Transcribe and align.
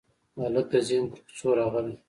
هلک 0.41 0.65
د 0.71 0.75
ذهن 0.87 1.05
پر 1.11 1.19
کوڅو 1.25 1.49
راغلی 1.59 1.93